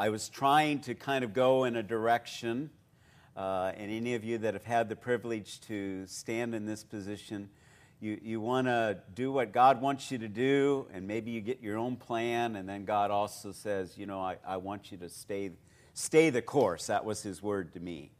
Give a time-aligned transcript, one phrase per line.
[0.00, 2.70] I was trying to kind of go in a direction,
[3.36, 7.50] uh, and any of you that have had the privilege to stand in this position,
[8.00, 11.60] you, you want to do what God wants you to do, and maybe you get
[11.60, 15.10] your own plan, and then God also says, you know, I, I want you to
[15.10, 15.50] stay,
[15.92, 16.86] stay the course.
[16.86, 18.10] That was his word to me.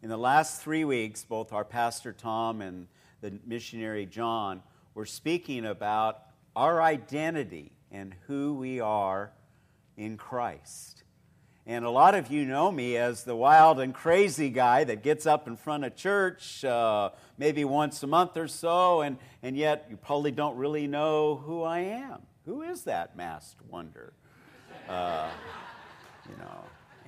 [0.00, 2.86] In the last three weeks, both our pastor Tom and
[3.20, 4.62] the missionary John
[4.94, 6.22] were speaking about
[6.56, 9.32] our identity and who we are
[9.98, 11.02] in Christ.
[11.68, 15.26] And a lot of you know me as the wild and crazy guy that gets
[15.26, 19.88] up in front of church uh, maybe once a month or so, and, and yet
[19.90, 22.22] you probably don't really know who I am.
[22.44, 24.12] Who is that masked wonder?
[24.88, 25.28] Uh,
[26.28, 26.64] you know,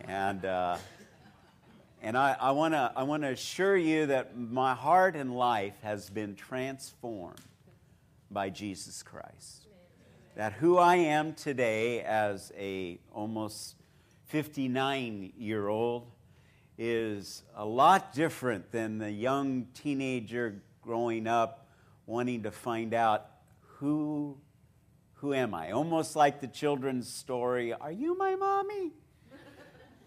[0.09, 0.79] and, uh,
[2.03, 6.11] and I, I want to I wanna assure you that my heart and life has
[6.11, 7.41] been transformed
[8.29, 9.69] by Jesus Christ
[10.35, 13.75] that who I am today as a almost
[14.29, 16.07] 59 year old
[16.77, 21.67] is a lot different than the young teenager growing up
[22.07, 23.27] wanting to find out
[23.61, 24.37] who
[25.15, 25.73] who am I?
[25.73, 28.93] Almost like the children's story, are you my mommy?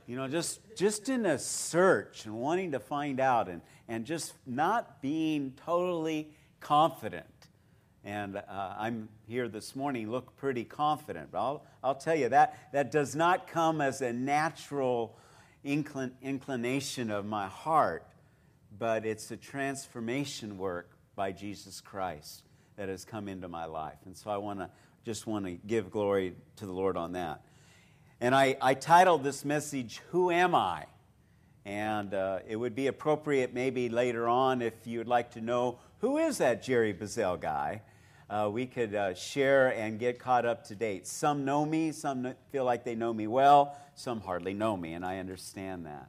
[0.07, 4.33] You know, just just in a search and wanting to find out and, and just
[4.45, 7.40] not being totally confident
[8.03, 11.31] and uh, I'm here this morning, look pretty confident.
[11.31, 15.17] But I'll, I'll tell you that that does not come as a natural
[15.63, 18.07] inclin- inclination of my heart,
[18.77, 22.43] but it's a transformation work by Jesus Christ
[22.75, 23.97] that has come into my life.
[24.05, 24.69] And so I want to
[25.05, 27.41] just want to give glory to the Lord on that.
[28.19, 30.85] And I, I titled this message, Who Am I?
[31.65, 35.79] And uh, it would be appropriate maybe later on if you would like to know
[35.99, 37.81] who is that Jerry Bazell guy
[38.31, 41.05] uh, we could uh, share and get caught up to date.
[41.05, 45.05] Some know me, some feel like they know me well, some hardly know me, and
[45.05, 46.07] I understand that.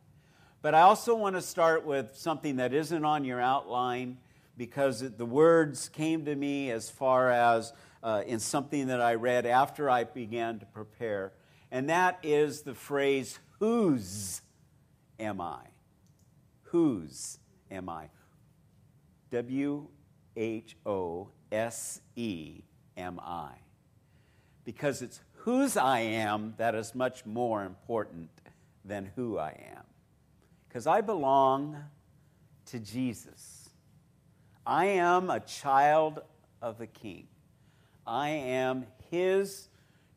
[0.62, 4.18] But I also want to start with something that isn't on your outline
[4.56, 7.72] because the words came to me as far as
[8.04, 11.32] uh, in something that I read after I began to prepare,
[11.72, 14.42] and that is the phrase, Whose
[15.18, 15.62] am I?
[16.66, 17.38] Whose
[17.68, 18.10] am I?
[19.32, 19.88] W
[20.36, 22.62] H O S E
[22.96, 23.52] M I.
[24.64, 28.30] Because it's whose I am that is much more important
[28.84, 29.84] than who I am.
[30.68, 31.76] Because I belong
[32.66, 33.70] to Jesus.
[34.64, 36.20] I am a child
[36.60, 37.26] of the King.
[38.06, 39.68] I am his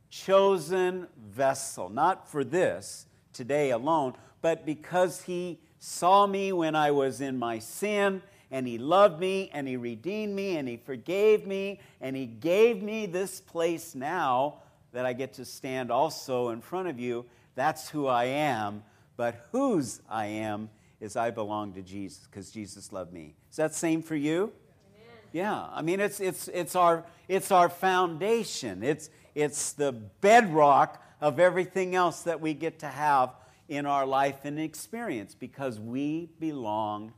[0.10, 7.20] chosen vessel, not for this today alone, but because he saw me when I was
[7.20, 8.22] in my sin
[8.52, 12.82] and He loved me, and He redeemed me, and He forgave me, and He gave
[12.82, 14.60] me this place now
[14.92, 17.26] that I get to stand also in front of you.
[17.56, 18.84] That's who I am,
[19.18, 20.70] but whose I am
[21.00, 23.36] is I belong to Jesus because Jesus loved me.
[23.50, 24.52] Is that same for you?
[24.96, 25.18] Amen.
[25.32, 28.84] Yeah, I mean it's it's it's our it's our foundation.
[28.84, 33.34] It's it's the bedrock of everything else that we get to have
[33.68, 37.14] in our life and experience because we belong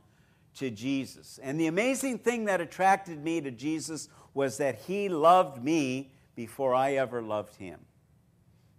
[0.58, 1.38] to Jesus.
[1.42, 6.74] And the amazing thing that attracted me to Jesus was that he loved me before
[6.74, 7.80] I ever loved him.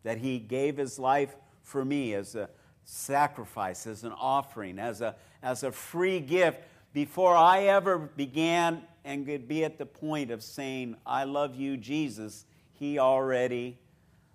[0.03, 2.49] That he gave his life for me as a
[2.85, 6.61] sacrifice, as an offering, as a, as a free gift
[6.93, 11.77] before I ever began and could be at the point of saying, I love you,
[11.77, 12.45] Jesus.
[12.73, 13.77] He already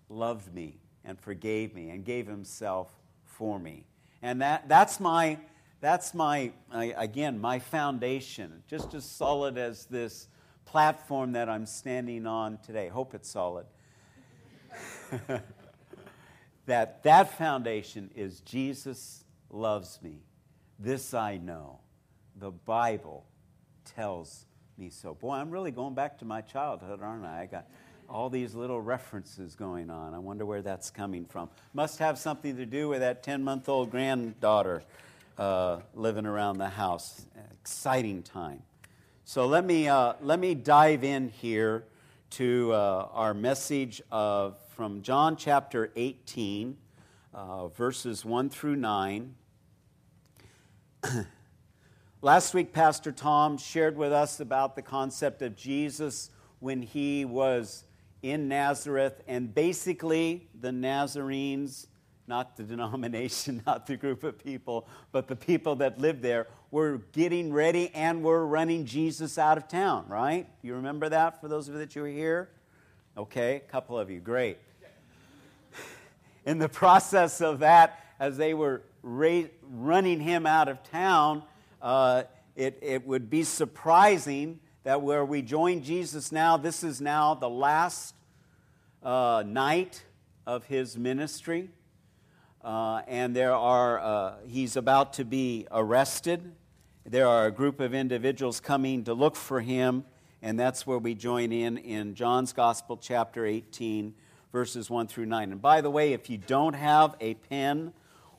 [0.09, 2.91] loved me and forgave me and gave himself
[3.25, 3.85] for me.
[4.23, 5.39] And that, that's my
[5.81, 10.29] that's my, again, my foundation, just as solid as this
[10.65, 12.89] platform that I'm standing on today.
[12.89, 13.67] Hope it's solid.
[16.67, 20.23] that that foundation is Jesus loves me.
[20.79, 21.81] This I know.
[22.37, 23.27] The Bible
[23.85, 24.47] tells
[24.77, 25.15] me so.
[25.15, 27.43] Boy, I'm really going back to my childhood, aren't I?
[27.43, 27.67] I got
[28.09, 30.15] all these little references going on.
[30.15, 31.49] I wonder where that's coming from.
[31.73, 34.83] Must have something to do with that 10 month old granddaughter
[35.39, 37.27] uh, living around the house.
[37.61, 38.63] Exciting time.
[39.25, 41.85] So let me, uh, let me dive in here
[42.31, 46.77] to uh, our message of, from John chapter 18,
[47.33, 49.35] uh, verses 1 through 9.
[52.23, 57.85] Last week, Pastor Tom shared with us about the concept of Jesus when he was
[58.23, 61.87] in Nazareth, and basically, the Nazarenes
[62.27, 66.99] not the denomination, not the group of people, but the people that lived there were
[67.13, 70.49] getting ready and were running Jesus out of town, right?
[70.63, 72.49] You remember that for those of you that you were here?
[73.17, 74.59] Okay, a couple of you, great.
[76.45, 81.43] in the process of that, as they were ra- running him out of town,
[81.81, 82.25] uh,
[82.57, 87.49] it, it would be surprising that where we join Jesus now, this is now the
[87.49, 88.15] last
[89.03, 90.03] uh, night
[90.47, 91.71] of his ministry.
[92.65, 96.53] Uh, and there are, uh, he's about to be arrested.
[97.05, 100.07] There are a group of individuals coming to look for him,
[100.41, 104.15] and that's where we join in in John's Gospel, chapter 18,
[104.51, 105.53] verses 1 through 9.
[105.53, 107.93] And by the way, if you don't have a pen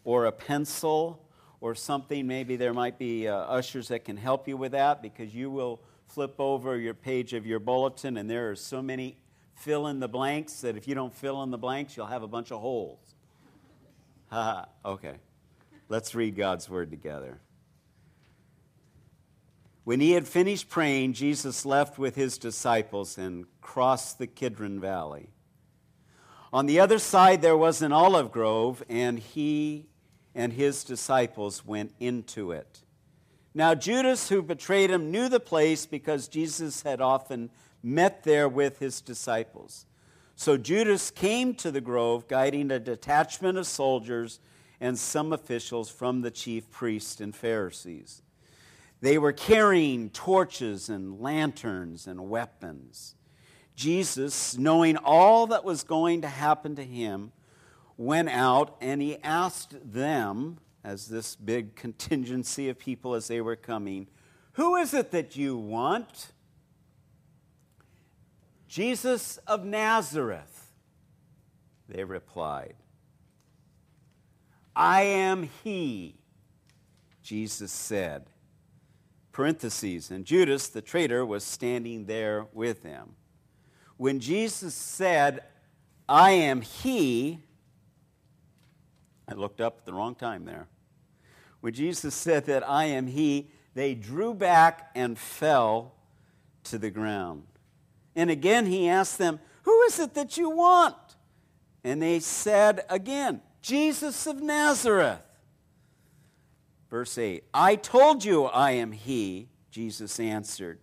[0.03, 1.21] or a pencil
[1.61, 5.35] or something, maybe there might be uh, ushers that can help you with that because
[5.35, 9.17] you will flip over your page of your bulletin and there are so many
[9.53, 12.27] fill in the blanks that if you don't fill in the blanks, you'll have a
[12.27, 13.14] bunch of holes.
[14.31, 15.15] Okay.
[15.87, 17.39] Let's read God's word together.
[19.83, 25.29] When he had finished praying, Jesus left with his disciples and crossed the Kidron Valley.
[26.51, 29.85] On the other side, there was an olive grove, and he
[30.33, 32.81] and his disciples went into it.
[33.53, 37.51] Now, Judas, who betrayed him, knew the place because Jesus had often
[37.83, 39.85] met there with his disciples.
[40.35, 44.39] So Judas came to the grove, guiding a detachment of soldiers
[44.81, 48.21] and some officials from the chief priests and Pharisees.
[49.01, 53.15] They were carrying torches and lanterns and weapons.
[53.75, 57.31] Jesus, knowing all that was going to happen to him,
[57.97, 63.55] went out and he asked them, as this big contingency of people as they were
[63.55, 64.07] coming,
[64.53, 66.31] Who is it that you want?
[68.75, 70.73] Jesus of Nazareth,
[71.87, 72.75] they replied.
[74.75, 76.15] I am he,
[77.23, 78.25] Jesus said.
[79.31, 83.15] Parentheses, and Judas the traitor was standing there with them.
[83.95, 85.45] When Jesus said,
[86.09, 87.39] I am He,
[89.25, 90.67] I looked up at the wrong time there.
[91.61, 95.93] When Jesus said that I am He, they drew back and fell
[96.65, 97.43] to the ground.
[98.15, 100.95] And again he asked them, Who is it that you want?
[101.83, 105.21] And they said again, Jesus of Nazareth.
[106.89, 110.79] Verse 8 I told you I am He, Jesus answered.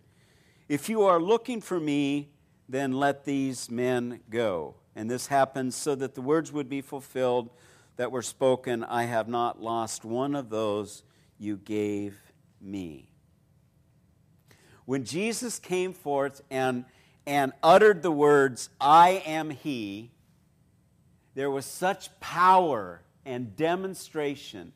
[0.69, 2.31] If you are looking for me,
[2.69, 4.75] then let these men go.
[4.94, 7.50] And this happened so that the words would be fulfilled
[7.96, 11.02] that were spoken I have not lost one of those
[11.38, 12.19] you gave
[12.61, 13.08] me.
[14.85, 16.85] When Jesus came forth and,
[17.27, 20.11] and uttered the words, I am He,
[21.35, 24.73] there was such power and demonstration.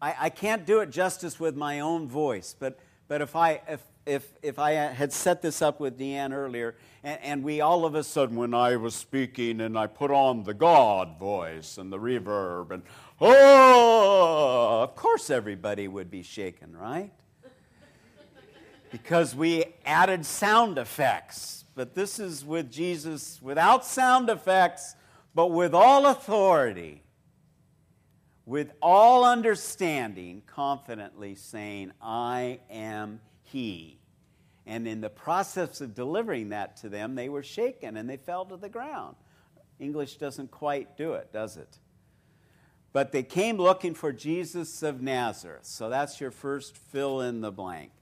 [0.00, 2.78] I, I can't do it justice with my own voice, but,
[3.08, 7.18] but if, I, if, if, if I had set this up with Deanne earlier, and,
[7.22, 10.54] and we all of a sudden, when I was speaking and I put on the
[10.54, 12.84] God voice and the reverb, and
[13.20, 17.10] oh, of course everybody would be shaken, right?
[18.90, 21.64] Because we added sound effects.
[21.74, 24.94] But this is with Jesus without sound effects,
[25.34, 27.02] but with all authority,
[28.46, 33.98] with all understanding, confidently saying, I am He.
[34.66, 38.44] And in the process of delivering that to them, they were shaken and they fell
[38.46, 39.16] to the ground.
[39.78, 41.78] English doesn't quite do it, does it?
[42.92, 45.64] But they came looking for Jesus of Nazareth.
[45.64, 47.92] So that's your first fill in the blank.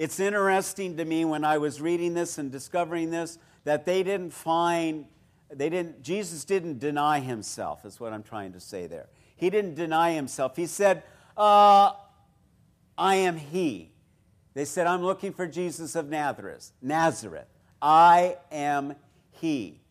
[0.00, 4.32] It's interesting to me when I was reading this and discovering this that they didn't
[4.32, 5.04] find,
[5.50, 9.08] they didn't, Jesus didn't deny himself, is what I'm trying to say there.
[9.36, 10.56] He didn't deny himself.
[10.56, 11.02] He said,
[11.36, 11.92] uh,
[12.96, 13.92] I am He.
[14.54, 16.72] They said, I'm looking for Jesus of Nazareth.
[16.80, 17.48] Nazareth.
[17.82, 18.94] I am
[19.32, 19.82] He.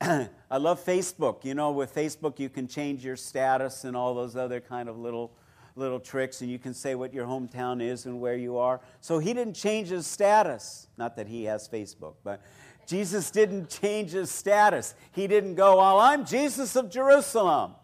[0.00, 1.44] I love Facebook.
[1.44, 4.96] You know, with Facebook, you can change your status and all those other kind of
[4.96, 5.32] little,
[5.80, 8.80] little tricks, and you can say what your hometown is and where you are.
[9.00, 10.86] So he didn't change his status.
[10.96, 12.40] Not that he has Facebook, but
[12.86, 14.94] Jesus didn't change his status.
[15.10, 17.74] He didn't go, Well, I'm Jesus of Jerusalem,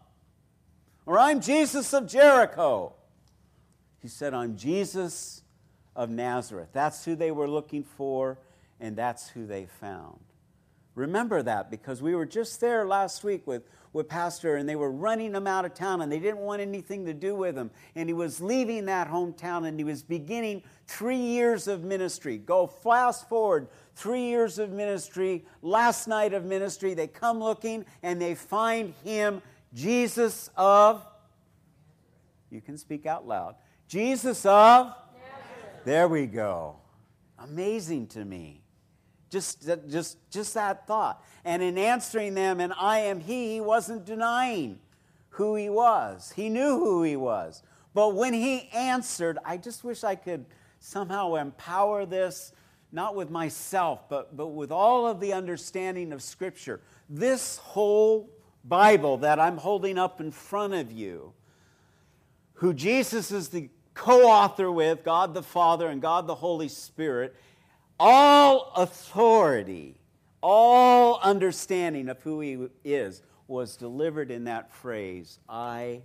[1.05, 2.93] or I'm Jesus of Jericho.
[3.99, 5.41] He said, I'm Jesus
[5.95, 6.69] of Nazareth.
[6.71, 8.37] That's who they were looking for,
[8.79, 10.19] and that's who they found.
[10.97, 13.61] Remember that because we were just there last week with,
[13.93, 17.05] with Pastor, and they were running him out of town, and they didn't want anything
[17.05, 17.69] to do with him.
[17.95, 22.39] And he was leaving that hometown, and he was beginning three years of ministry.
[22.39, 26.95] Go fast forward three years of ministry, last night of ministry.
[26.95, 29.43] They come looking, and they find him,
[29.75, 31.05] Jesus of,
[32.49, 33.53] you can speak out loud,
[33.87, 34.95] Jesus of?
[35.85, 36.77] There we go.
[37.37, 38.63] Amazing to me.
[39.29, 41.23] Just, just, just that thought.
[41.43, 44.79] And in answering them, and I am He, he wasn't denying
[45.29, 46.31] who He was.
[46.35, 47.61] He knew who He was.
[47.93, 50.45] But when He answered, I just wish I could
[50.79, 52.53] somehow empower this,
[52.91, 56.79] not with myself, but, but with all of the understanding of Scripture.
[57.09, 58.29] This whole
[58.63, 61.33] Bible that I'm holding up in front of you,
[62.53, 67.35] who Jesus is the co author with, God the Father and God the Holy Spirit,
[67.99, 69.99] all authority,
[70.41, 76.01] all understanding of who He is was delivered in that phrase, I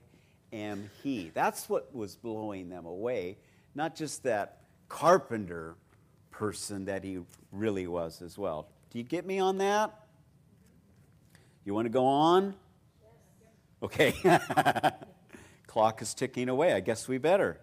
[0.53, 1.31] am He.
[1.35, 3.39] That's what was blowing them away,
[3.75, 5.77] not just that carpenter
[6.31, 7.21] person that He
[7.51, 8.69] really was as well.
[8.91, 9.95] Do you get me on that?
[11.65, 12.55] You want to go on?
[13.83, 14.15] Okay.
[15.67, 16.73] Clock is ticking away.
[16.73, 17.61] I guess we better.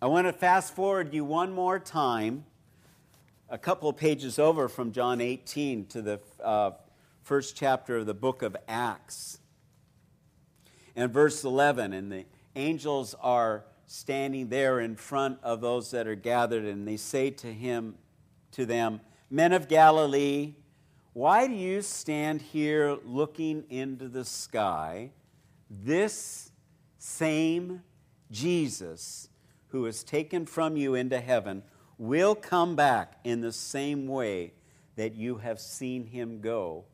[0.00, 2.44] I want to fast forward you one more time,
[3.48, 6.72] a couple pages over from John 18 to the uh,
[7.22, 9.38] first chapter of the book of Acts.
[10.94, 16.14] And verse 11, and the angels are standing there in front of those that are
[16.14, 17.94] gathered, and they say to him,
[18.52, 19.00] to them,
[19.30, 20.56] Men of Galilee,
[21.14, 25.12] why do you stand here looking into the sky?
[25.70, 26.52] This
[26.98, 27.82] same
[28.30, 29.30] Jesus
[29.68, 31.62] who is taken from you into heaven
[31.98, 34.52] will come back in the same way
[34.96, 36.84] that you have seen him go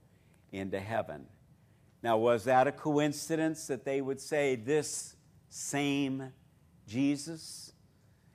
[0.52, 1.26] into heaven.
[2.02, 5.14] Now, was that a coincidence that they would say this
[5.48, 6.32] same
[6.86, 7.72] Jesus?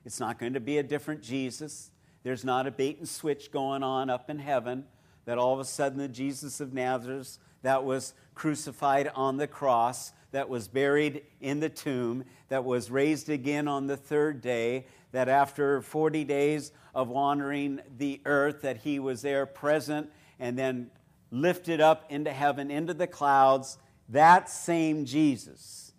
[0.04, 1.90] It's not going to be a different Jesus.
[2.22, 4.84] There's not a bait and switch going on up in heaven
[5.26, 10.12] that all of a sudden the Jesus of Nazareth that was crucified on the cross,
[10.30, 15.28] that was buried in the tomb, that was raised again on the third day, that
[15.28, 20.90] after 40 days of wandering the earth, that he was there present and then
[21.30, 25.92] lifted up into heaven, into the clouds, that same Jesus.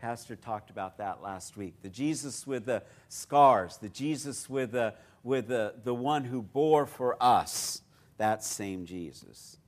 [0.00, 1.74] Pastor talked about that last week.
[1.82, 6.86] The Jesus with the scars, the Jesus with the, with the, the one who bore
[6.86, 7.82] for us
[8.18, 9.58] that same Jesus.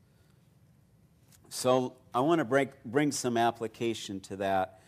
[1.48, 4.80] So I want to break, bring some application to that,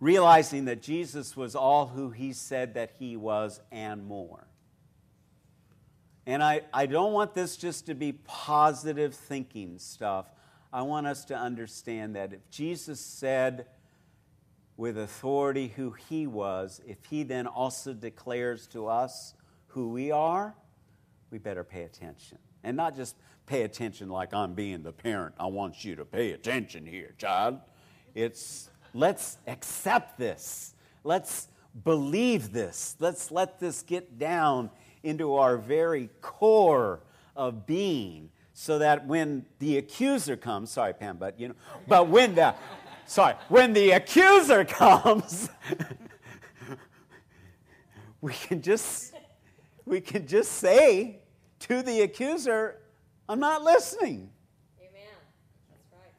[0.00, 4.46] realizing that Jesus was all who he said that he was and more.
[6.26, 10.26] And I, I don't want this just to be positive thinking stuff.
[10.72, 13.66] I want us to understand that if Jesus said
[14.76, 19.34] with authority who he was, if he then also declares to us
[19.68, 20.54] who we are,
[21.30, 22.38] we better pay attention.
[22.62, 23.16] And not just
[23.48, 25.34] pay attention like I'm being the parent.
[25.40, 27.58] I want you to pay attention here, child.
[28.14, 30.74] It's let's accept this.
[31.02, 31.48] Let's
[31.84, 32.96] believe this.
[33.00, 34.70] Let's let this get down
[35.02, 37.00] into our very core
[37.34, 41.54] of being so that when the accuser comes, sorry, Pam, but you know,
[41.86, 42.54] but when the,
[43.06, 45.48] sorry, when the accuser comes,
[48.20, 49.14] we can just,
[49.86, 51.20] we can just say,
[51.60, 52.78] to the accuser,
[53.28, 54.30] I'm not listening.
[54.80, 55.02] Amen.
[55.70, 56.12] That's right.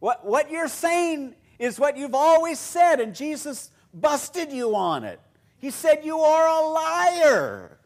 [0.00, 5.20] What, what you're saying is what you've always said, and Jesus busted you on it.
[5.58, 7.78] He said, You are a liar.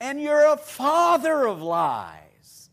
[0.00, 2.70] And you're a father of lies.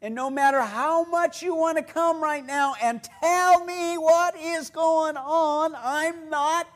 [0.00, 4.36] And no matter how much you want to come right now and tell me what
[4.38, 6.68] is going on, I'm not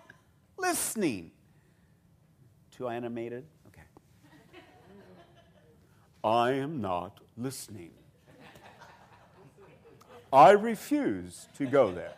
[0.57, 1.31] listening.
[2.71, 3.45] Too animated?
[6.25, 7.91] I am not listening.
[10.33, 12.13] I refuse to go there.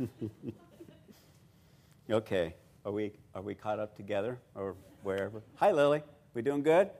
[2.10, 5.42] okay, are we, are we caught up together or wherever?
[5.56, 6.02] Hi, Lily.
[6.34, 6.90] We doing good?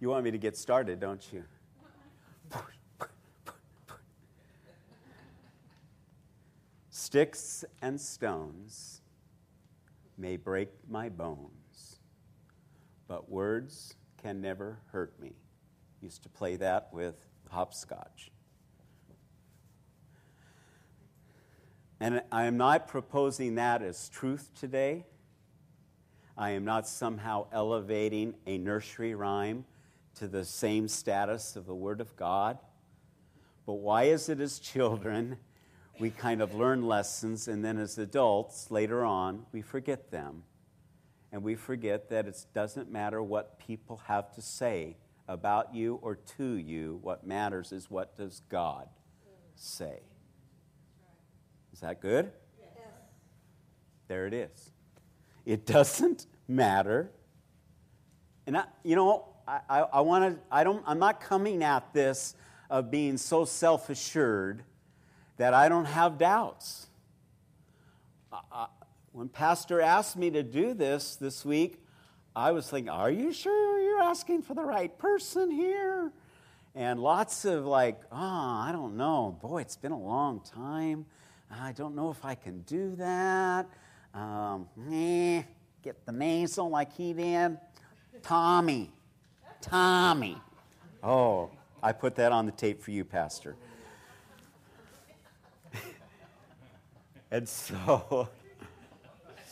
[0.00, 1.44] You want me to get started, don't you?
[6.90, 9.00] Sticks and stones
[10.18, 11.65] may break my bones
[13.08, 15.32] but words can never hurt me.
[16.00, 17.14] Used to play that with
[17.50, 18.30] hopscotch.
[21.98, 25.06] And I am not proposing that as truth today.
[26.36, 29.64] I am not somehow elevating a nursery rhyme
[30.16, 32.58] to the same status of the Word of God.
[33.64, 35.38] But why is it as children
[35.98, 40.42] we kind of learn lessons and then as adults later on we forget them?
[41.32, 44.96] And we forget that it doesn't matter what people have to say
[45.28, 46.98] about you or to you.
[47.02, 48.88] What matters is what does God
[49.54, 50.00] say.
[51.72, 52.32] Is that good?
[52.58, 52.86] Yes.
[54.08, 54.70] There it is.
[55.44, 57.10] It doesn't matter
[58.46, 61.92] And I, you know, I, I, I want to, I don't, I'm not coming at
[61.92, 62.34] this
[62.70, 64.62] of being so self assured
[65.36, 66.86] that I don't have doubts.
[68.32, 68.66] I,
[69.16, 71.82] when Pastor asked me to do this this week,
[72.36, 76.12] I was thinking, Are you sure you're asking for the right person here?
[76.74, 79.38] And lots of like, Oh, I don't know.
[79.40, 81.06] Boy, it's been a long time.
[81.50, 83.66] I don't know if I can do that.
[84.12, 85.44] Um, eh,
[85.82, 87.56] get the nasal like he did.
[88.22, 88.92] Tommy.
[89.62, 90.36] Tommy.
[91.02, 91.48] Oh,
[91.82, 93.56] I put that on the tape for you, Pastor.
[97.30, 98.28] and so,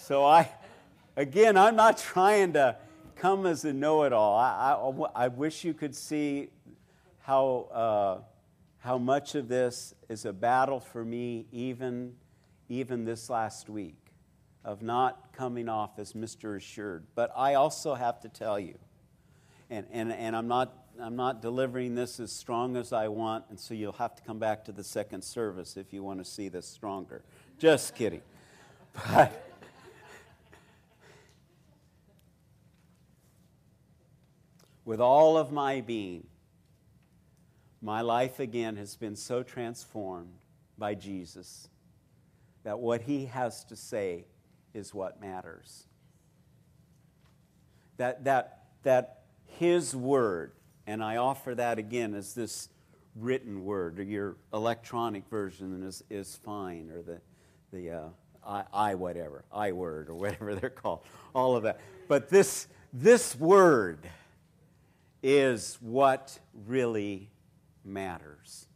[0.05, 0.51] so I,
[1.17, 2.77] again, I'm not trying to
[3.17, 4.37] come as a know it all.
[4.37, 6.51] I, I, I, wish you could see
[7.21, 8.19] how, uh,
[8.81, 12.17] how much of this is a battle for me, even,
[12.69, 13.97] even this last week,
[14.63, 16.55] of not coming off as Mr.
[16.55, 17.05] Assured.
[17.15, 18.77] But I also have to tell you,
[19.71, 23.59] and, and, and I'm not I'm not delivering this as strong as I want, and
[23.59, 26.49] so you'll have to come back to the second service if you want to see
[26.49, 27.25] this stronger.
[27.59, 28.23] Just kidding.
[29.13, 29.44] But
[34.85, 36.27] with all of my being,
[37.81, 40.39] my life again has been so transformed
[40.79, 41.69] by Jesus
[42.65, 44.25] that what he has to say
[44.73, 45.85] is what matters.
[47.99, 50.53] That, that, that his word
[50.87, 52.69] and I offer that again as this
[53.17, 57.21] written word, or your electronic version is, is fine, or the,
[57.73, 58.09] the uh,
[58.47, 61.01] I, I whatever, I word, or whatever they're called,
[61.35, 61.81] all of that.
[62.09, 63.99] But this, this word
[65.27, 67.31] is what really
[67.83, 68.67] matters.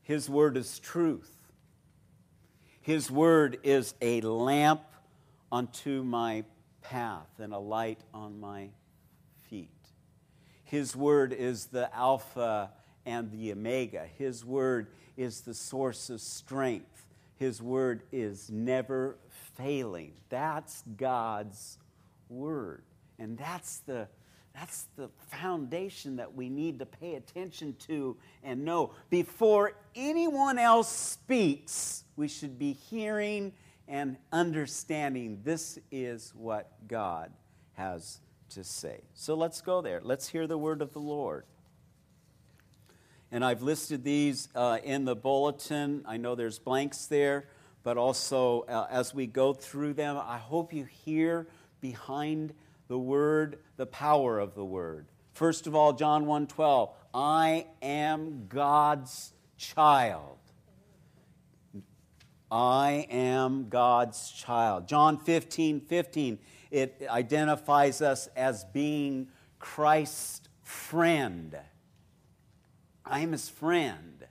[0.00, 1.36] His word is truth.
[2.80, 4.80] His word is a lamp
[5.52, 6.44] unto my
[6.80, 8.70] path and a light on my
[9.50, 9.68] feet.
[10.64, 12.70] his word is the Alpha
[13.04, 14.06] and the Omega.
[14.16, 14.86] His word
[15.18, 17.04] is the source of strength.
[17.36, 19.18] His word is never
[19.54, 20.14] failing.
[20.30, 21.78] That's God's
[22.28, 22.84] word.
[23.18, 24.08] And that's the,
[24.54, 28.92] that's the foundation that we need to pay attention to and know.
[29.08, 33.52] Before anyone else speaks, we should be hearing
[33.88, 37.32] and understanding this is what God
[37.74, 39.00] has to say.
[39.14, 40.00] So let's go there.
[40.02, 41.44] Let's hear the word of the Lord.
[43.32, 46.04] And I've listed these uh, in the bulletin.
[46.06, 47.46] I know there's blanks there,
[47.82, 51.46] but also uh, as we go through them, I hope you hear
[51.80, 52.52] behind
[52.90, 55.06] the word the power of the word.
[55.32, 60.38] First of all, John 1:12, I am God's child.
[62.50, 64.88] I am God's child.
[64.88, 66.40] John 15, 15,
[66.72, 69.28] it identifies us as being
[69.60, 71.56] Christ's friend.
[73.04, 74.26] I am his friend.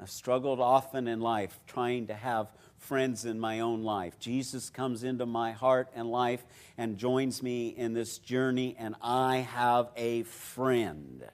[0.00, 2.48] I've struggled often in life trying to have
[2.86, 4.18] friends in my own life.
[4.18, 6.44] Jesus comes into my heart and life
[6.78, 11.24] and joins me in this journey, and I have a friend.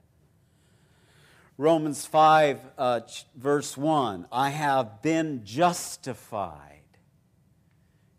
[1.58, 3.00] Romans 5, uh,
[3.36, 6.82] verse 1 I have been justified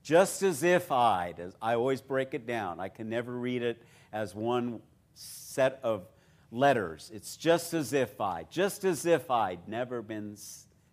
[0.04, 2.80] just as if as I always break it down.
[2.80, 4.82] I can never read it as one
[5.16, 6.06] set of
[6.52, 7.10] letters.
[7.14, 10.36] It's just as if I, just as if I'd never been,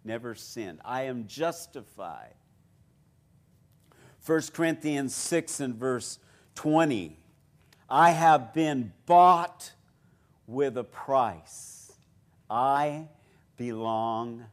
[0.04, 0.80] never sinned.
[0.84, 2.34] I am justified.
[4.24, 6.18] 1 Corinthians 6 and verse
[6.54, 7.16] 20.
[7.88, 9.72] I have been bought
[10.46, 11.92] with a price.
[12.48, 13.08] I
[13.56, 14.44] belong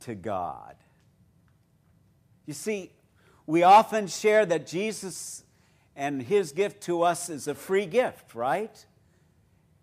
[0.00, 0.76] to God.
[2.46, 2.90] You see,
[3.46, 5.44] we often share that Jesus
[5.96, 8.84] and his gift to us is a free gift, right?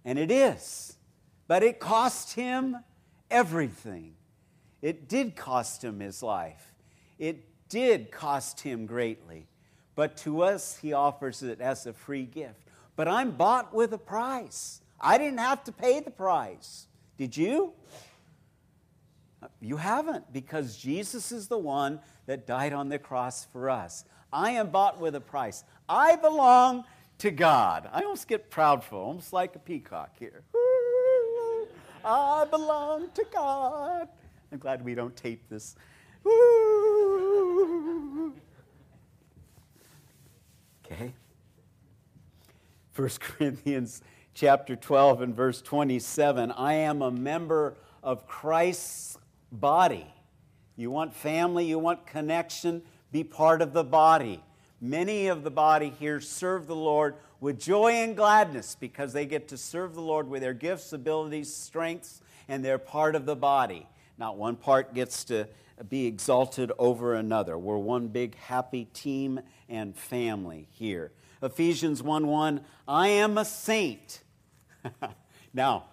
[0.03, 0.97] And it is.
[1.47, 2.77] But it cost him
[3.29, 4.15] everything.
[4.81, 6.73] It did cost him his life.
[7.19, 9.47] It did cost him greatly.
[9.95, 12.67] But to us, he offers it as a free gift.
[12.95, 14.81] But I'm bought with a price.
[14.99, 16.87] I didn't have to pay the price.
[17.17, 17.73] Did you?
[19.59, 24.05] You haven't, because Jesus is the one that died on the cross for us.
[24.31, 25.63] I am bought with a price.
[25.89, 26.85] I belong
[27.19, 27.89] to God.
[27.91, 30.43] I almost get proud for, almost like a peacock here.
[32.05, 34.07] I belong to God.
[34.51, 35.75] I'm glad we don't tape this.
[40.85, 41.13] Okay.
[42.97, 44.01] 1 Corinthians
[44.33, 49.17] chapter 12 and verse 27 I am a member of Christ's
[49.53, 50.05] body.
[50.75, 54.43] You want family, you want connection, be part of the body.
[54.81, 59.47] many of the body here serve the Lord with joy and gladness because they get
[59.49, 63.87] to serve the Lord with their gifts, abilities, strengths, and they're part of the body.
[64.21, 65.47] Not one part gets to
[65.89, 67.57] be exalted over another.
[67.57, 71.11] We're one big happy team and family here.
[71.41, 74.21] Ephesians 1 1, I am a saint.
[75.55, 75.85] now,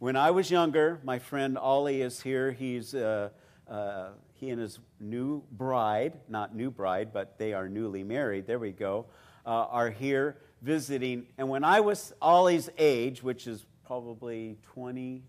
[0.00, 2.50] when I was younger, my friend Ollie is here.
[2.50, 3.28] He's uh,
[3.68, 8.48] uh, he and his new bride, not new bride, but they are newly married.
[8.48, 9.06] There we go.
[9.46, 11.28] Uh, are here visiting.
[11.38, 15.22] And when I was Ollie's age, which is probably 20,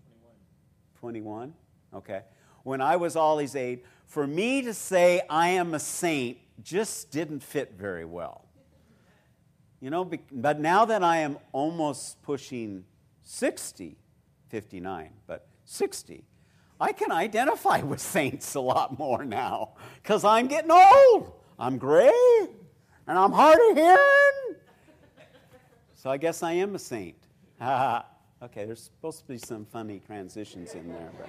[0.98, 1.54] 21,
[1.94, 2.22] okay.
[2.62, 7.42] When I was Ollie's age, for me to say I am a saint just didn't
[7.42, 8.44] fit very well.
[9.80, 12.84] You know, but now that I am almost pushing
[13.22, 13.98] 60,
[14.48, 16.24] 59, but 60,
[16.80, 21.32] I can identify with saints a lot more now because I'm getting old.
[21.58, 22.12] I'm gray
[23.06, 24.56] and I'm hard of hearing.
[25.94, 27.16] So I guess I am a saint.
[27.62, 31.10] okay, there's supposed to be some funny transitions in there.
[31.18, 31.28] But,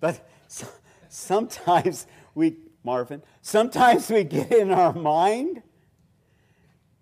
[0.00, 0.66] but so,
[1.08, 5.62] sometimes we, Marvin, sometimes we get in our mind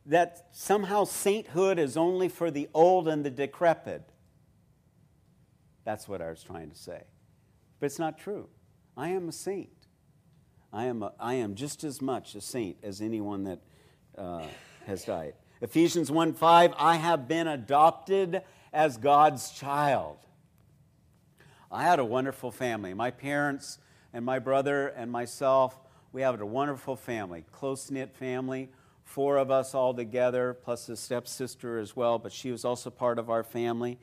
[0.07, 4.03] that somehow sainthood is only for the old and the decrepit.
[5.85, 7.03] That's what I was trying to say.
[7.79, 8.49] But it's not true.
[8.97, 9.71] I am a saint.
[10.73, 13.61] I am, a, I am just as much a saint as anyone that
[14.17, 14.45] uh,
[14.87, 15.35] has died.
[15.61, 20.19] Ephesians 1 5, I have been adopted as God's child.
[21.71, 22.95] I had a wonderful family.
[22.95, 23.79] My parents
[24.15, 25.79] and my brother and myself,
[26.13, 28.71] we have a wonderful family, close knit family,
[29.05, 33.19] four of us all together, plus a stepsister as well, but she was also part
[33.19, 33.99] of our family.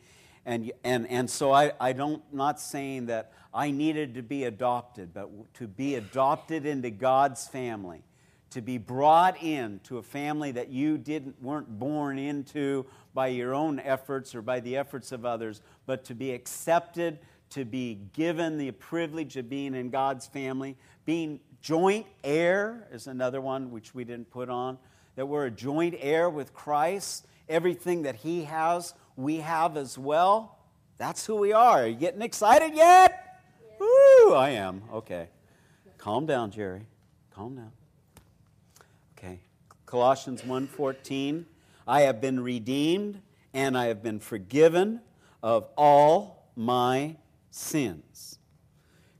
[0.46, 5.12] And, and, and so I, I don't, not saying that I needed to be adopted,
[5.12, 8.04] but to be adopted into God's family,
[8.52, 13.56] to be brought in to a family that you didn't, weren't born into by your
[13.56, 17.18] own efforts or by the efforts of others, but to be accepted,
[17.52, 20.76] to be given the privilege of being in God's family.
[21.06, 24.78] Being joint heir is another one which we didn't put on,
[25.16, 27.26] that we're a joint heir with Christ.
[27.48, 30.58] Everything that He has we have as well.
[30.98, 31.84] That's who we are.
[31.84, 33.42] Are you getting excited yet?
[33.62, 33.76] Yeah.
[33.80, 34.82] Woo, I am.
[34.94, 35.28] Okay.
[35.98, 36.86] Calm down, Jerry.
[37.34, 37.72] Calm down.
[39.18, 39.40] Okay.
[39.86, 41.46] Colossians 1:14,
[41.88, 43.22] I have been redeemed
[43.54, 45.02] and I have been forgiven
[45.42, 47.16] of all my
[47.56, 48.38] sins.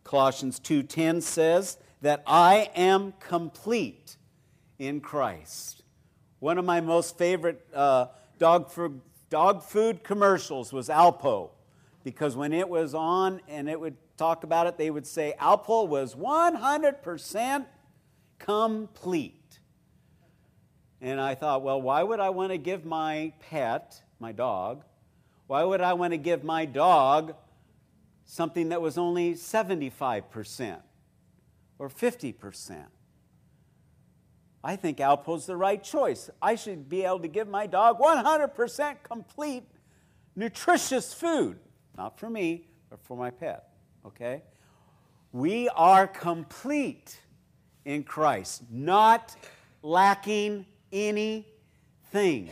[0.04, 4.18] Colossians 2:10 says that I am complete
[4.78, 5.84] in Christ.
[6.40, 8.72] One of my most favorite uh, dog
[9.30, 11.52] dog food commercials was Alpo
[12.04, 15.88] because when it was on and it would talk about it, they would say Alpo
[15.88, 17.66] was 100%
[18.38, 19.60] complete.
[21.02, 24.84] And I thought, well, why would I want to give my pet, my dog,
[25.48, 27.36] why would I want to give my dog
[28.26, 30.82] something that was only 75%
[31.80, 32.86] or 50%?
[34.64, 36.30] I think Alpo's the right choice.
[36.42, 39.64] I should be able to give my dog 100% complete,
[40.36, 41.60] nutritious food.
[41.96, 43.70] Not for me, but for my pet.
[44.06, 44.42] Okay?
[45.32, 47.20] We are complete
[47.86, 49.36] in Christ, not
[49.84, 52.50] lacking anything.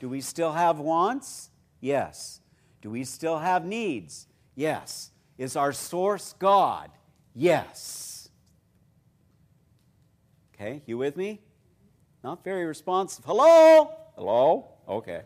[0.00, 1.50] Do we still have wants?
[1.80, 2.40] Yes.
[2.82, 4.27] Do we still have needs?
[4.58, 5.12] Yes.
[5.38, 6.90] Is our source God?
[7.32, 8.28] Yes.
[10.52, 11.40] Okay, you with me?
[12.24, 13.24] Not very responsive.
[13.24, 13.92] Hello?
[14.16, 14.72] Hello?
[14.88, 15.22] Okay.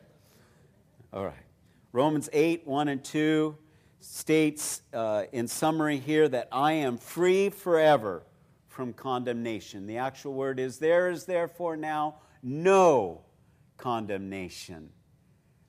[1.15, 1.47] All right.
[1.93, 3.57] Romans 8, 1 and 2
[4.01, 8.25] states uh, in summary here that I am free forever
[8.69, 9.87] from condemnation.
[9.87, 13.23] The actual word is there is therefore now no
[13.79, 14.91] condemnation.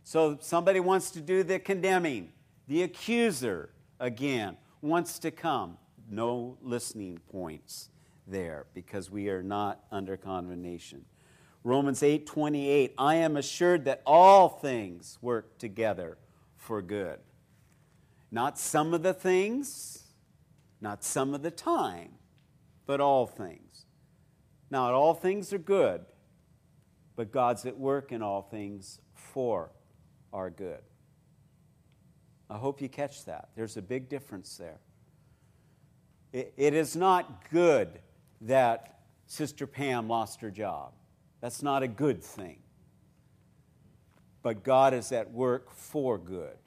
[0.03, 2.33] So somebody wants to do the condemning.
[2.67, 5.77] The accuser, again, wants to come.
[6.09, 7.89] No listening points
[8.27, 11.05] there because we are not under condemnation.
[11.63, 16.17] Romans 8:28 I am assured that all things work together
[16.57, 17.19] for good.
[18.31, 20.13] Not some of the things,
[20.81, 22.17] not some of the time,
[22.85, 23.85] but all things.
[24.69, 26.05] Not all things are good,
[27.15, 29.71] but God's at work in all things for
[30.33, 30.81] our good.
[32.53, 33.49] I hope you catch that.
[33.55, 34.77] There's a big difference there.
[36.31, 37.99] it is not good
[38.41, 40.91] that Sister Pam lost her job.
[41.41, 42.59] That's not a good thing.
[44.43, 46.57] But God is at work for good.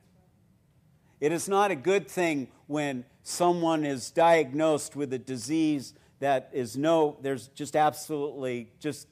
[1.21, 6.77] It is not a good thing when someone is diagnosed with a disease that is
[6.77, 9.07] no, there's just absolutely just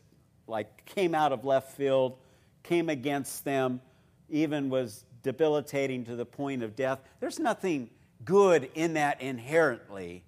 [0.49, 2.19] like came out of left field,
[2.65, 3.81] came against them,
[4.29, 7.01] even was debilitating to the point of death.
[7.19, 7.91] There's nothing
[8.25, 10.23] good in that inherently,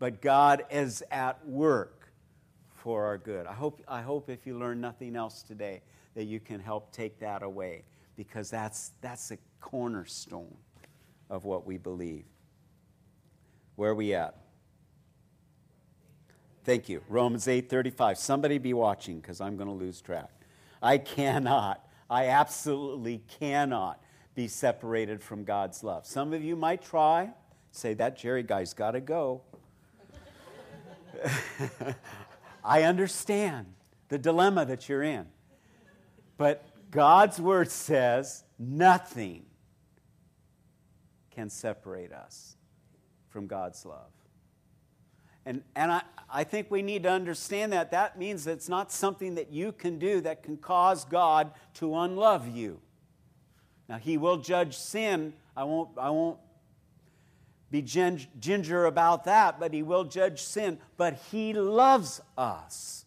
[0.00, 2.10] but God is at work
[2.74, 3.46] for our good.
[3.46, 5.82] I hope, I hope if you learn nothing else today,
[6.16, 7.84] that you can help take that away
[8.16, 10.56] because that's, that's the cornerstone
[11.28, 12.24] of what we believe.
[13.76, 14.36] Where are we at?
[16.64, 17.02] Thank you.
[17.08, 18.16] Romans 8:35.
[18.18, 20.30] Somebody be watching because I'm going to lose track.
[20.82, 24.02] I cannot, I absolutely cannot
[24.34, 26.06] be separated from God's love.
[26.06, 27.30] Some of you might try,
[27.72, 29.42] say that Jerry guy's got to go.
[32.64, 33.66] I understand
[34.08, 35.26] the dilemma that you're in.
[36.36, 39.44] But God's word says nothing
[41.30, 42.56] can separate us
[43.28, 44.10] from God's love.
[45.46, 47.90] And, and I, I think we need to understand that.
[47.92, 51.96] That means that it's not something that you can do that can cause God to
[51.96, 52.80] unlove you.
[53.90, 55.34] Now, He will judge sin.
[55.56, 56.38] I won't, I won't
[57.72, 60.78] be ginger about that, but He will judge sin.
[60.96, 63.04] But He loves us.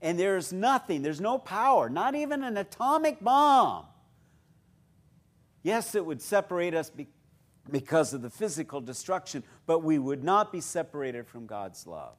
[0.00, 3.86] And there's nothing, there's no power, not even an atomic bomb.
[5.64, 6.92] Yes, it would separate us
[7.68, 12.14] because of the physical destruction, but we would not be separated from God's love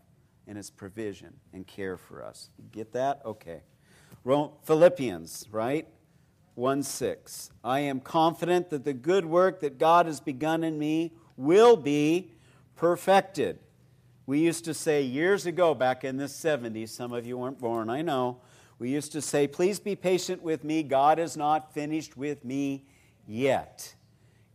[0.47, 2.49] and His provision and care for us.
[2.73, 3.21] get that?
[3.25, 3.61] Okay.
[4.63, 5.87] Philippians, right?
[6.55, 7.51] 1 6.
[7.63, 12.31] I am confident that the good work that God has begun in me will be
[12.75, 13.59] perfected.
[14.25, 17.89] We used to say years ago, back in the 70s, some of you weren't born,
[17.89, 18.41] I know.
[18.79, 20.83] We used to say, Please be patient with me.
[20.83, 22.85] God is not finished with me
[23.27, 23.93] yet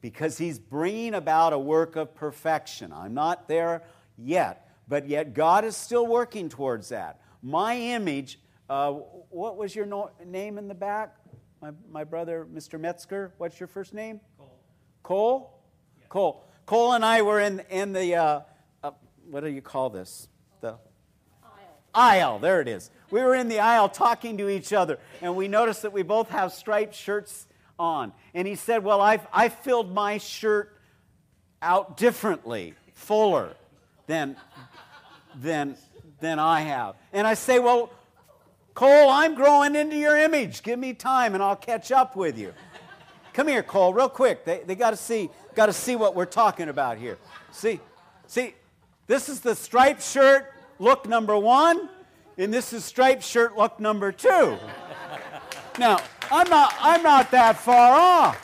[0.01, 2.93] because he's bringing about a work of perfection.
[2.93, 3.83] I'm not there
[4.19, 7.21] yet, but yet God is still working towards that.
[7.43, 11.17] My image, uh, what was your no- name in the back?
[11.61, 12.79] My, my brother, Mr.
[12.79, 14.21] Metzger, what's your first name?
[14.38, 14.59] Cole.
[15.03, 15.61] Cole?
[15.99, 16.07] Yeah.
[16.09, 16.45] Cole.
[16.66, 18.40] Cole and I were in, in the, uh,
[18.83, 18.90] uh,
[19.31, 20.29] what do you call this?
[20.61, 20.77] The
[21.42, 21.59] aisle.
[21.95, 22.90] Aisle, there it is.
[23.11, 26.29] We were in the aisle talking to each other, and we noticed that we both
[26.29, 27.47] have striped shirts
[27.79, 28.12] on.
[28.35, 30.77] And he said, Well, I've, I filled my shirt
[31.62, 33.55] out differently, fuller
[34.07, 34.37] than,
[35.37, 35.77] than,
[36.21, 36.97] than I have.
[37.12, 37.90] And I say, Well,
[38.77, 40.62] Cole, I'm growing into your image.
[40.62, 42.53] Give me time and I'll catch up with you.
[43.33, 44.45] Come here, Cole, real quick.
[44.45, 47.17] They, they got to see got to see what we're talking about here.
[47.51, 47.81] See,
[48.27, 48.55] see,
[49.07, 51.89] this is the striped shirt look number one,
[52.37, 54.59] and this is striped shirt look number two.
[55.79, 55.99] Now,
[56.31, 58.37] I'm not, I'm not that far off.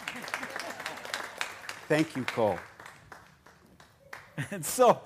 [1.89, 2.59] Thank you, Cole.
[4.51, 5.03] And so,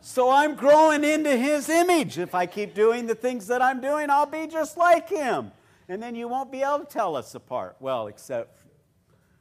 [0.00, 2.18] so I'm growing into his image.
[2.18, 5.52] If I keep doing the things that I'm doing, I'll be just like him.
[5.88, 7.76] And then you won't be able to tell us apart.
[7.80, 8.60] Well, except,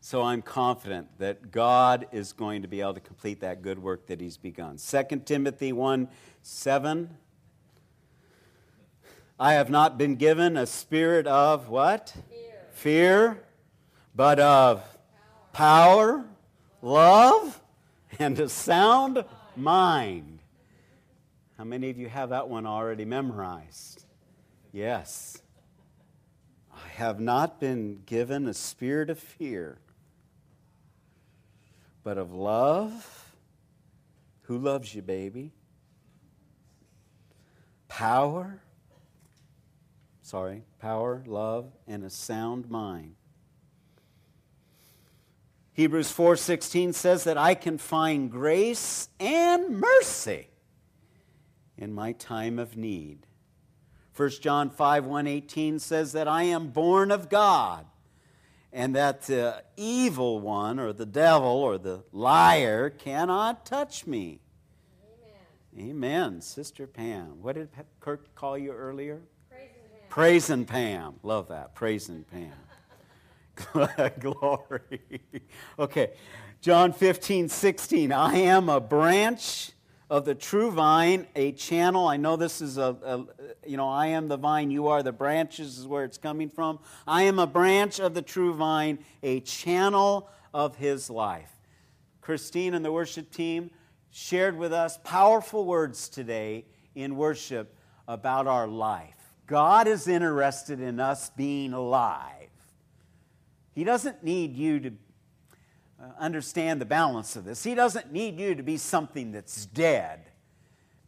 [0.04, 4.06] So I'm confident that God is going to be able to complete that good work
[4.08, 4.76] that He's begun.
[4.76, 6.08] 2 Timothy 1
[6.42, 7.16] 7.
[9.38, 12.14] I have not been given a spirit of what?
[12.30, 12.52] Fear.
[12.72, 13.44] Fear,
[14.14, 14.82] but of
[15.52, 16.24] power, power
[16.82, 17.60] love,
[18.18, 19.24] and a sound
[19.56, 20.40] mind.
[21.58, 24.04] How many of you have that one already memorized?
[24.72, 25.40] Yes.
[26.72, 29.78] I have not been given a spirit of fear
[32.04, 33.34] but of love.
[34.42, 35.52] Who loves you, baby?
[37.88, 38.60] Power.
[40.24, 43.14] Sorry, power, love, and a sound mind.
[45.74, 50.48] Hebrews 4:16 says that I can find grace and mercy
[51.76, 53.26] in my time of need.
[54.16, 57.84] 1 John 5 118 says that I am born of God
[58.72, 64.40] and that the evil one or the devil or the liar cannot touch me.
[65.76, 65.90] Amen.
[65.90, 66.40] Amen.
[66.40, 67.42] Sister Pam.
[67.42, 67.68] What did
[68.00, 69.20] Kirk call you earlier?
[70.14, 71.00] Praising Pam.
[71.00, 71.14] Pam.
[71.24, 71.74] Love that.
[71.74, 72.52] Praising Pam.
[74.20, 75.00] Glory.
[75.76, 76.12] okay.
[76.60, 78.12] John 15, 16.
[78.12, 79.72] I am a branch
[80.08, 82.06] of the true vine, a channel.
[82.06, 83.24] I know this is a, a,
[83.68, 86.78] you know, I am the vine, you are the branches, is where it's coming from.
[87.08, 91.50] I am a branch of the true vine, a channel of his life.
[92.20, 93.72] Christine and the worship team
[94.12, 99.13] shared with us powerful words today in worship about our life.
[99.46, 102.48] God is interested in us being alive.
[103.72, 104.92] He doesn't need you to
[106.00, 107.62] uh, understand the balance of this.
[107.62, 110.30] He doesn't need you to be something that's dead.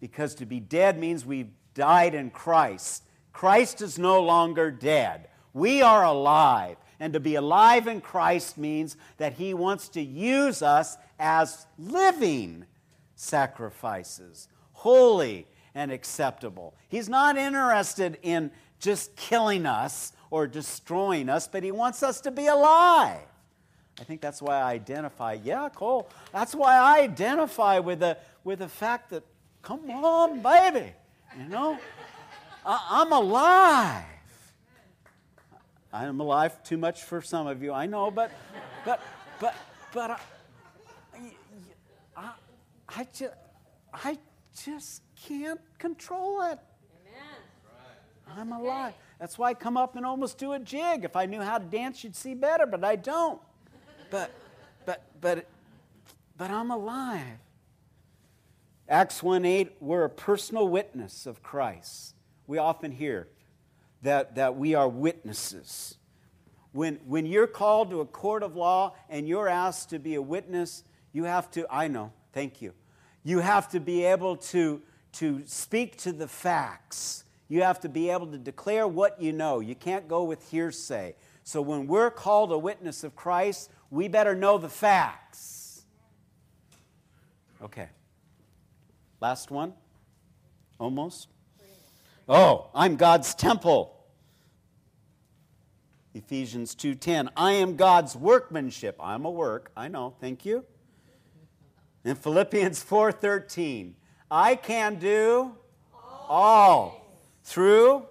[0.01, 3.05] Because to be dead means we've died in Christ.
[3.33, 5.29] Christ is no longer dead.
[5.53, 6.77] We are alive.
[6.99, 12.67] And to be alive in Christ means that He wants to use us as living
[13.15, 15.47] sacrifices, holy
[15.77, 16.75] and acceptable.
[16.89, 22.31] He's not interested in just killing us or destroying us, but He wants us to
[22.31, 23.21] be alive.
[24.01, 28.61] I think that's why I identify, yeah, Cole, that's why I identify with the, with
[28.61, 29.23] the fact that,
[29.61, 30.93] come on, baby,
[31.39, 31.79] you know,
[32.65, 34.05] I, I'm alive.
[35.93, 38.31] I'm alive too much for some of you, I know, but,
[38.87, 39.03] but,
[39.41, 39.55] but,
[39.93, 40.19] but I,
[42.17, 42.31] I,
[42.89, 43.35] I, just,
[43.93, 44.19] I
[44.65, 46.59] just can't control it.
[47.09, 48.39] Amen.
[48.39, 48.95] I'm alive.
[49.19, 51.05] That's why I come up and almost do a jig.
[51.05, 53.41] If I knew how to dance, you'd see better, but I don't.
[54.11, 54.31] But,
[54.85, 55.47] but, but,
[56.37, 57.39] but I'm alive.
[58.89, 62.15] Acts 1 8, we're a personal witness of Christ.
[62.47, 63.29] We often hear,
[64.03, 65.97] that, that we are witnesses.
[66.73, 70.23] When, when you're called to a court of law and you're asked to be a
[70.23, 72.73] witness, you have to, I know, thank you.
[73.25, 74.83] You have to be able to,
[75.17, 77.25] to speak to the facts.
[77.49, 79.61] You have to be able to declare what you know.
[79.61, 81.15] You can't go with hearsay.
[81.45, 85.85] So when we're called a witness of Christ, we better know the facts.
[87.63, 87.89] Okay.
[89.21, 89.73] Last one?
[90.79, 91.29] Almost?
[92.29, 93.97] Oh, I'm God's temple.
[96.15, 97.31] Ephesians 2:10.
[97.37, 98.97] I am God's workmanship.
[98.99, 99.71] I'm a work.
[99.77, 100.15] I know.
[100.21, 100.65] Thank you.
[102.05, 103.95] In Philippians 4:13.
[104.31, 105.53] I can do
[106.29, 107.01] all,
[107.45, 108.05] through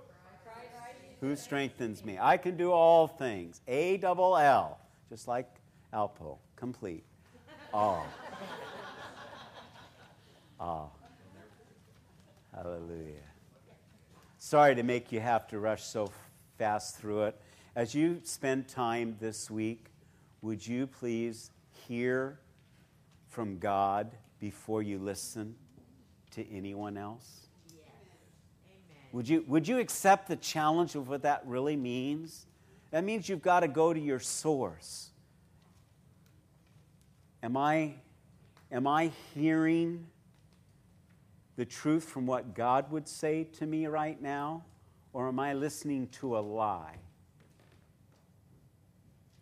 [1.19, 2.17] who strengthens me.
[2.19, 3.61] I can do all things.
[3.67, 5.49] A double L, just like
[5.93, 7.03] Alpo, complete.
[7.73, 8.05] All.
[10.59, 10.97] All.
[12.53, 13.15] Hallelujah.
[14.37, 16.11] Sorry to make you have to rush so
[16.57, 17.41] fast through it.
[17.75, 19.87] As you spend time this week,
[20.41, 21.51] would you please
[21.87, 22.39] hear
[23.27, 25.55] from God before you listen
[26.35, 27.47] to anyone else?
[27.69, 27.79] Yes.
[29.11, 32.45] Would you, would you accept the challenge of what that really means?
[32.91, 35.09] That means you've got to go to your source.
[37.41, 37.95] Am I,
[38.71, 40.07] am I hearing
[41.55, 44.63] the truth from what God would say to me right now,
[45.13, 46.97] or am I listening to a lie?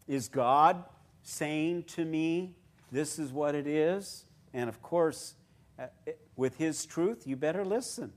[0.08, 0.84] Is God
[1.24, 2.56] saying to me,
[2.92, 4.26] this is what it is?
[4.54, 5.34] And of course,
[5.80, 5.88] uh,
[6.36, 8.14] with His truth, you better listen.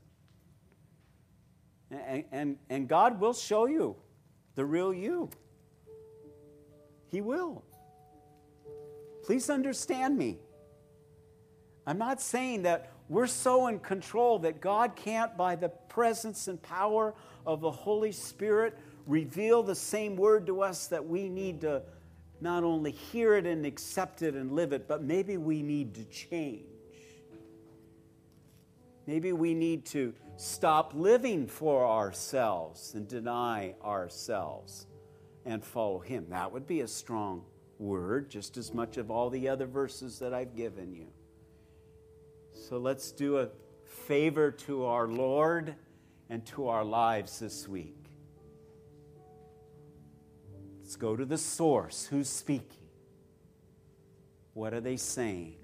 [1.90, 3.96] And, and, and God will show you
[4.55, 5.31] the real you.
[7.09, 7.64] He will.
[9.24, 10.38] Please understand me.
[11.87, 16.61] I'm not saying that we're so in control that God can't, by the presence and
[16.61, 17.14] power
[17.46, 18.76] of the Holy Spirit,
[19.07, 21.83] reveal the same word to us that we need to
[22.40, 26.05] not only hear it and accept it and live it, but maybe we need to
[26.05, 26.66] change.
[29.07, 34.87] Maybe we need to stop living for ourselves and deny ourselves
[35.45, 36.27] and follow Him.
[36.31, 37.45] That would be a strong
[37.79, 41.07] word, just as much of all the other verses that I've given you.
[42.53, 43.49] So let's do a
[43.85, 45.75] favor to our Lord
[46.29, 47.95] and to our lives this week.
[50.81, 52.07] Let's go to the source.
[52.07, 52.88] Who's speaking?
[54.55, 55.57] What are they saying?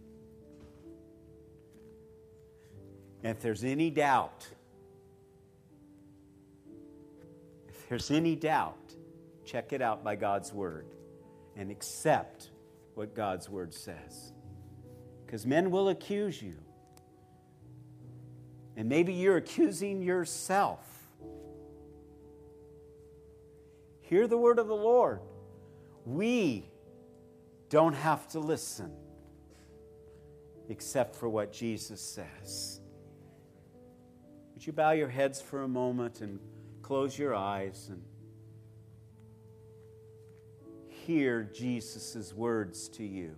[3.31, 4.49] If there's any doubt,
[7.69, 8.95] if there's any doubt,
[9.45, 10.87] check it out by God's word
[11.57, 12.51] and accept
[12.95, 14.33] what God's word says.
[15.25, 16.57] Because men will accuse you.
[18.77, 20.81] And maybe you're accusing yourself.
[24.03, 25.21] Hear the word of the Lord.
[26.05, 26.69] We
[27.71, 28.93] don't have to listen
[30.69, 32.82] except for what Jesus says.
[34.63, 36.39] Would you bow your heads for a moment and
[36.83, 38.01] close your eyes and
[40.87, 43.35] hear Jesus' words to you?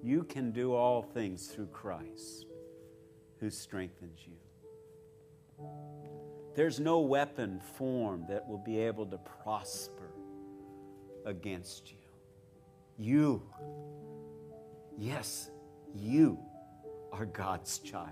[0.00, 2.46] You can do all things through Christ
[3.40, 5.66] who strengthens you.
[6.54, 10.12] There's no weapon formed that will be able to prosper
[11.26, 11.98] against you.
[12.96, 13.42] You,
[14.96, 15.50] yes,
[15.96, 16.38] you
[17.14, 18.08] are God's child.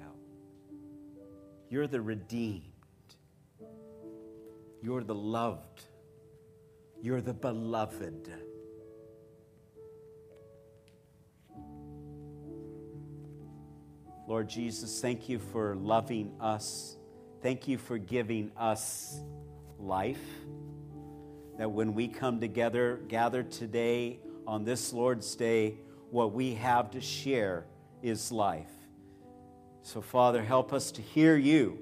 [1.68, 2.62] You're the redeemed.
[4.80, 5.82] You're the loved.
[7.00, 8.32] You're the beloved.
[14.28, 16.96] Lord Jesus, thank you for loving us.
[17.42, 19.20] Thank you for giving us
[19.80, 20.22] life.
[21.58, 25.78] That when we come together, gather today on this Lord's Day,
[26.10, 27.66] what we have to share
[28.00, 28.70] is life.
[29.82, 31.78] So, Father, help us to hear you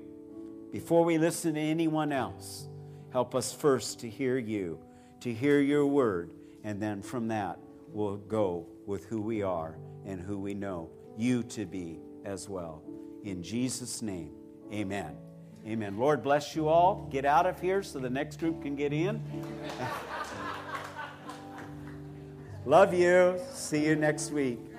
[0.73, 2.67] before we listen to anyone else.
[3.13, 4.79] Help us first to hear you,
[5.21, 6.31] to hear your word,
[6.65, 9.77] and then from that, we'll go with who we are
[10.07, 12.83] and who we know you to be as well.
[13.25, 14.31] In Jesus' name,
[14.73, 15.17] amen.
[15.67, 15.99] Amen.
[15.99, 17.07] Lord bless you all.
[17.11, 19.23] Get out of here so the next group can get in.
[22.65, 23.39] Love you.
[23.53, 24.70] See you next week.